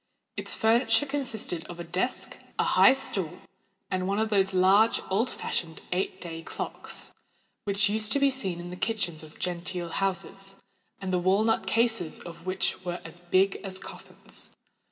Its 0.35 0.55
furniture 0.55 1.05
consisted 1.05 1.63
of 1.67 1.79
a 1.79 1.83
desk, 1.83 2.35
a 2.57 2.63
high 2.63 2.91
stool, 2.91 3.37
and 3.91 4.07
one 4.07 4.17
of 4.17 4.29
those 4.31 4.51
large, 4.51 4.99
old 5.11 5.29
fashioned 5.29 5.83
eight 5.91 6.19
day 6.19 6.41
clocks, 6.41 7.13
which 7.65 7.87
used 7.87 8.11
to 8.11 8.19
be 8.19 8.31
seen 8.31 8.59
in 8.59 8.71
the 8.71 8.75
kitchens 8.75 9.21
of 9.21 9.37
genteel 9.37 9.89
houses, 9.89 10.55
and 10.99 11.13
the 11.13 11.19
wall 11.19 11.43
nut 11.43 11.67
cases 11.67 12.17
of 12.21 12.47
which 12.47 12.83
were 12.83 12.99
as 13.05 13.19
big 13.19 13.57
as 13.57 13.77
coffins. 13.77 14.51